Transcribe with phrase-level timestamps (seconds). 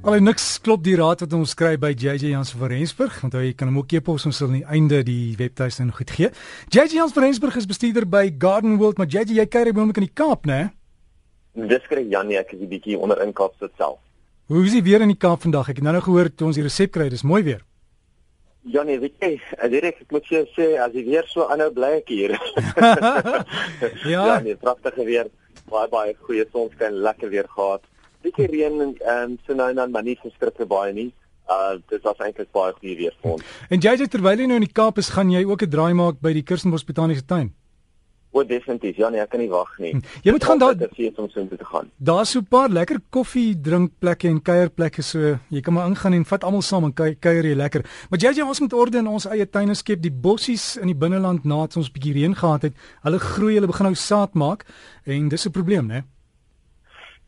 [0.00, 3.50] Al niks klop die raad wat ons kry by JJ Jans van Rensburg, want jy
[3.52, 6.30] kan hom ook e-pos ons sal aan die einde die webtuiste en goed gee.
[6.72, 9.92] JJ Jans van Rensburg is bestuurder by Garden World, maar JJ jy kuier by hom
[9.92, 10.70] in die Kaap, né?
[11.52, 13.98] Dis kry Janie, ek is 'n bietjie onder in Kaapstad self.
[14.48, 15.68] Hoe is die weer in die Kaap vandag?
[15.68, 17.60] Ek het nou nou gehoor toe ons die resep kry, dis mooi weer.
[18.64, 19.36] Janie, weet jy,
[19.68, 22.40] direk ek moet jou sê as jy weer so aanhou bly ek hier.
[24.08, 25.28] ja, ja nee, pragtige weer,
[25.68, 27.84] baie baie goeie sonskyn, lekker weer gehad
[28.22, 31.12] bietjie reën en ehm so nou dan maar nie verskrikke baie nie.
[31.50, 33.42] Uh dit was eintlik baie goeie weer vir ons.
[33.70, 35.94] En jy jy terwyl jy nou in die Kaap is, gaan jy ook 'n draai
[35.94, 37.54] maak by die Kirstenbos Botaniese Tuin?
[38.32, 38.96] O, definitief.
[38.96, 39.90] Ja, nee, ek kan nie wag nie.
[39.90, 40.02] Hm.
[40.22, 41.88] Jy moet gaan daar sien om so te gaan.
[41.98, 45.38] Daar's so 'n paar lekker koffie drinkplekke en kuierplekke so.
[45.48, 47.82] Jy kan maar ingaan en vat almal saam en kuier jy lekker.
[48.10, 50.00] Maar jy jy ons moet orde in ons eie tuine skep.
[50.00, 53.86] Die bossies in die binneland nadat ons bietjie reën gehad het, hulle groei, hulle begin
[53.86, 54.64] nou saad maak
[55.04, 56.04] en dis 'n probleem, né?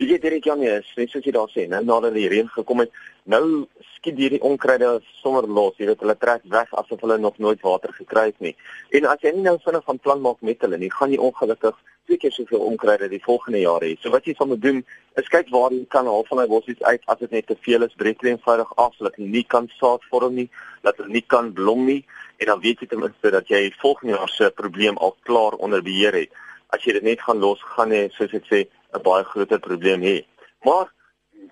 [0.01, 2.80] Jy weet Derek Janie is, net soos jy daar sê, nou nadat die reën gekom
[2.82, 2.91] het,
[3.30, 5.77] nou skiet hierdie onkruide sommer los.
[5.78, 8.54] Jy weet hulle trek weg asof hulle nog nooit water gekry het nie.
[8.99, 11.79] En as jy nie nou vinnig van plan maak met hulle nie, gaan jy ongelukkig
[12.09, 13.93] twee keer soveel onkruide die volgende jaar hê.
[14.02, 14.82] So wat jy moet doen,
[15.21, 17.87] is kyk waar jy kan haal van daai bossies uit as dit net te veel
[17.87, 20.49] is, breek hulle eenvoudig af sodat hulle nie kan saad vorm nie,
[20.82, 22.01] dat hulle nie kan blom nie
[22.40, 25.82] en dan weet jy ten minste dat jy volgende jaar se probleem al klaar onder
[25.82, 26.32] beheer het.
[26.74, 30.01] As jy dit net gaan los, gaan jy soos ek sê 'n baie groter probleem
[30.01, 30.24] hê.
[30.62, 30.93] Maar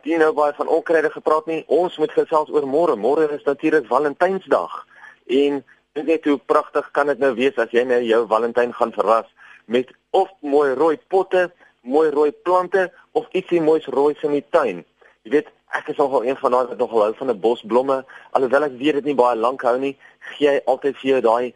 [0.02, 1.64] die nou baie van onkruide gepraat nie.
[1.66, 2.96] Ons moet gesels oor môre.
[2.96, 4.86] Môre is natuurlik Valentynsdag.
[5.26, 9.26] En net hoe pragtig kan dit nou wees as jy nou jou Valentyn gaan verras
[9.70, 11.50] met of mooi rooi potte,
[11.82, 14.84] mooi rooi plante of ietsie moois rooi in die tuin.
[15.22, 18.04] Jy weet, ek is nogal een van daai wat nogal hou van 'n bosblomme.
[18.32, 19.96] Alhoewel ek weet dit nie baie lank hou nie,
[20.34, 21.54] gee jy altyd vir jou daai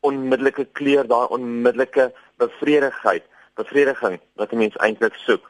[0.00, 3.24] onmiddellike kleur, daai onmiddellike bevredigheid
[3.62, 5.44] bevrediging wat 'n mens eintlik soek.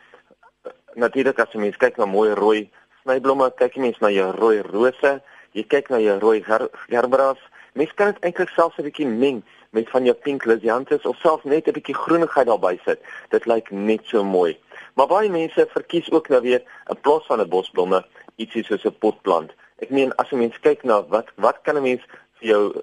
[0.94, 2.70] Natuurlik as 'n mens kyk na mooi rooi
[3.02, 5.12] snyblomme, kyk jy mens na jou rooi rose,
[5.52, 6.42] jy kyk na jou rooi
[6.88, 7.40] gerbras.
[7.74, 11.44] Mens kan dit eintlik selfs 'n bietjie meng met van jou pink lisianthus of selfs
[11.44, 13.00] net 'n bietjie groenigheid daarby sit.
[13.30, 14.58] Dit lyk net so mooi.
[14.94, 18.04] Maar baie mense verkies ook nou weer 'n plaas van 'n bosblomme
[18.36, 19.50] ietsie soos 'n potplant.
[19.78, 22.02] Ek meen as 'n mens kyk na wat wat kan 'n mens
[22.40, 22.82] vir jou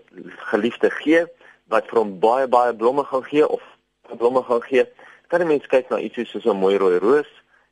[0.52, 1.26] geliefde gee
[1.68, 3.62] wat vir hom baie baie blomme gaan gee of
[4.18, 4.86] blomme gaan gee
[5.28, 7.32] kan 'n mens kyk na iets soos 'n mooi rooi roos.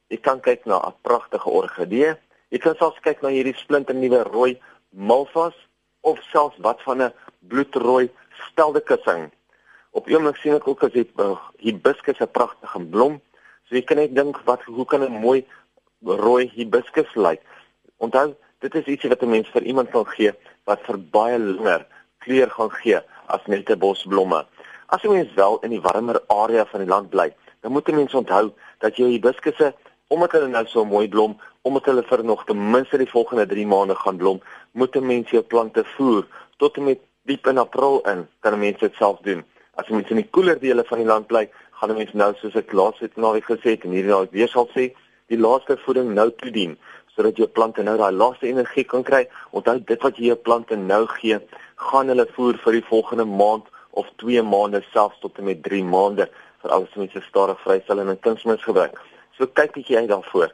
[0.10, 2.16] Jy kan kyk na 'n pragtige orgidee.
[2.50, 5.56] Jy kan selfs kyk na hierdie splinternuwe rooi malvas
[6.02, 8.10] of selfs wat van 'n bloedrooi
[8.50, 9.32] speldekussing.
[9.92, 13.22] Op oomblik sien ek ook as dit uh, hibiscus 'n pragtige blom.
[13.68, 15.46] So jy kan net dink wat hoe kan 'n mooi
[16.04, 17.42] rooi hibiscus lyk?
[17.98, 20.32] Onthou, dit is ietsie wat 'n mens vir iemand kan gee
[20.66, 21.86] wat vir baie langer
[22.20, 24.46] kleur gaan gee as net 'n bos blomme.
[24.88, 27.34] As jy mens wel in die warmer area van die land bly,
[27.66, 29.74] dan moet 'n mens onthou dat jou hibiskusse
[30.08, 33.66] omdat hulle nou so mooi blom, omdat hulle vir nog ten minste die volgende 3
[33.68, 36.28] maande gaan blom, moet 'n mens jou plante voer
[36.58, 38.28] tot en met diep in April in.
[38.40, 39.44] Kan 'n mens dit self doen.
[39.74, 42.34] As jy mens in die koeler dele van die land bly, gaan 'n mens nou
[42.36, 44.94] soos ek laas het naweek gesê en hierdie naweek weer sal sê,
[45.28, 46.78] die laaste voeding nou toedien
[47.16, 49.28] sodat jou plante nou daai laaste energie kan kry.
[49.52, 51.40] Onthou dit wat jy jou plante nou gee,
[51.76, 55.84] gaan hulle voer vir die volgende maand of 2 maande selfs tot en met 3
[55.84, 56.30] maande
[56.66, 58.98] vir alles mense stadig vrystelling en kunsmis gebruik.
[59.38, 60.50] So kyk bietjie uit daarvoor.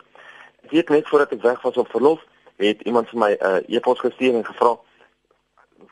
[0.65, 2.23] Ek weet net voordat ek weg was op verlof,
[2.61, 4.77] het iemand vir my 'n uh, e-pos gestuur en gevra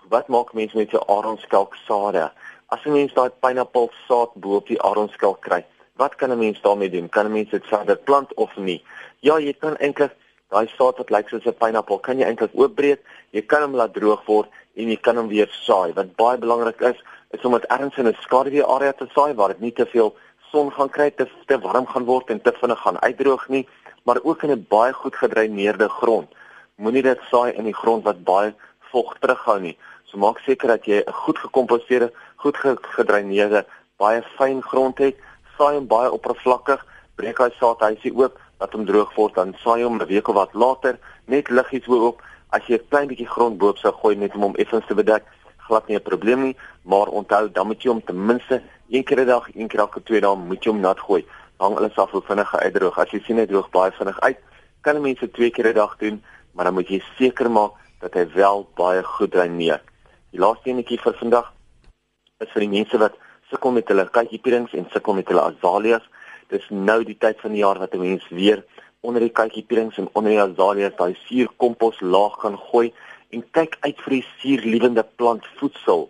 [0.10, 2.32] wat maak mense met jou aronskelk sade?
[2.68, 5.66] As 'n mens daai pineappel saad bo op die aronskelk kry,
[5.96, 7.10] wat kan 'n mens daarmee doen?
[7.10, 8.84] Kan 'n mens dit verder plant of nie?
[9.20, 10.16] Ja, jy kan eintlik
[10.50, 13.00] daai saad wat lyk soos 'n pineappel, kan jy eintlik oopbreek,
[13.32, 15.94] jy kan hom laat droog word en jy kan hom weer saai.
[15.94, 16.98] Wat baie belangrik is,
[17.30, 20.16] is om dit ergens in 'n skaduwee area te saai waar dit nie te veel
[20.52, 23.68] son gaan kry, te te warm gaan word en te vinnig gaan uitdroog nie,
[24.04, 26.30] maar ook in 'n baie goed gedreineerde grond.
[26.76, 28.54] Moenie dit saai in die grond wat baie
[28.92, 29.78] vog terughou nie.
[30.04, 33.66] So maak seker dat jy 'n goed gekomposeerde, goed gedreineerde,
[33.98, 35.16] baie fyn grond het.
[35.58, 36.86] Saai hom baie oppervlakkig,
[37.16, 40.54] breek hy saadhuisie oop, laat hom droog word, dan saai hom 'n week of wat
[40.54, 42.22] later net liggies bo-op.
[42.50, 45.24] As jy 'n klein bietjie grond bo-op sou gooi net om hom effens te bedek,
[45.70, 49.22] glad nie 'n probleem nie, maar onthou dan moet jy hom ten minste een keer
[49.22, 51.26] 'n dag, een keer elke twee dae moet jy hom nat gooi.
[51.58, 52.98] Hang alles af hoe vinnig hy uitdroog.
[52.98, 54.38] As jy sien hy droog baie vinnig uit,
[54.82, 56.24] kan 'n mens dit twee keer 'n dag doen,
[56.54, 59.82] maar dan moet jy seker maak dat hy wel baie goed dreineer.
[60.32, 61.54] Die laaste enetjie vir vandag
[62.40, 63.16] is vir die mense wat
[63.50, 66.06] sukkel met hulle kykiepierings en sukkel met hulle azaleas.
[66.50, 68.64] Dis nou die tyd van die jaar wat 'n mens weer
[69.02, 72.94] onder die kykiepierings en onder die azaleas daai suurkompos laag kan gooi
[73.30, 76.08] en kyk uit vir die suurliewende plantvoedsel.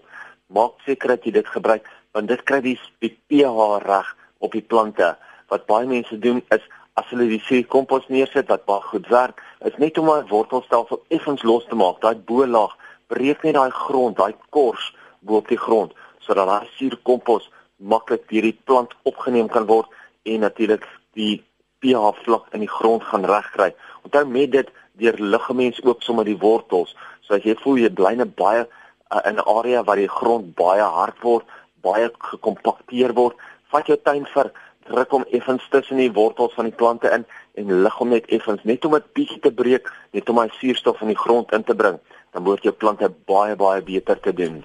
[0.47, 1.87] Maak seker dat jy dit gebruik
[2.17, 4.07] want dit kry die, die pH reg
[4.39, 5.13] op die plante.
[5.51, 6.63] Wat baie mense doen is
[6.97, 11.43] as hulle die suurkompos neersit wat baie goed werk, is net om 'n wortelstelsel effens
[11.43, 12.01] los te maak.
[12.01, 12.75] Daai bo-laag
[13.07, 18.41] breek net daai grond, daai kors bo op die grond sodat daai suurkompos maklik deur
[18.41, 19.87] die plant opgeneem kan word
[20.23, 20.85] en natuurlik
[21.17, 21.43] die
[21.79, 23.71] pH vlak in die grond gaan regkry.
[24.03, 24.69] Onthou met dit
[24.99, 26.95] deur liggemens ook sommer die wortels.
[27.25, 30.55] So as jy voel jy bly net baie uh, in 'n area waar die grond
[30.55, 31.45] baie hard word,
[31.81, 33.35] baie gekompakteer word,
[33.71, 34.51] vat jou tuin vir
[34.89, 37.25] druk hom effens tussen die wortels van die plante in
[37.59, 41.01] en lig hom net effens net om dit bietjie te breek, net om hy suurstof
[41.01, 41.99] in die grond in te bring.
[42.33, 44.63] Dan word jou plante baie baie beter te doen.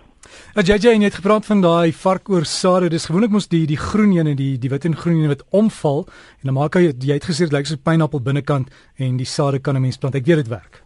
[0.55, 2.89] Nou JJ het gepraat van daai varkoor sade.
[2.89, 5.43] Dis gewoonlik mos die die groen een en die die wit en groen een wat
[5.51, 6.05] omval
[6.41, 9.59] en dan maak hy jy het gesê dit lyk soos pineappel binnekant en die sade
[9.59, 10.15] kan 'n mens plant.
[10.15, 10.83] Ek weet dit werk.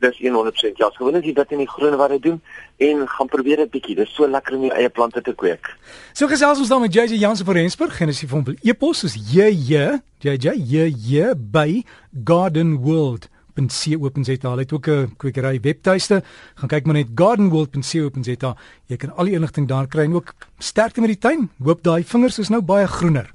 [0.00, 2.40] Dis 100% ja, gewoonlik die wit en die groen wat dit doen
[2.76, 3.94] en gaan probeer dit bietjie.
[3.94, 5.76] Dis so lekker om jou eie plante te kweek.
[6.12, 8.56] So gesels ons dan met JJ Jansen van Rensburg en as jy vir hom wil
[8.62, 11.84] e-pos is JJ JJ JJ by
[12.24, 14.48] Garden World gardenworld.co.za.
[14.48, 16.22] Hulle het ook 'n kwekery webtuiste.
[16.54, 18.56] Gaan kyk maar net gardenworld.co.za.
[18.86, 21.50] Jy kan al die inligting daar kry en ook sterkte met die tuin.
[21.62, 23.32] Hoop daai vingers is nou baie groener.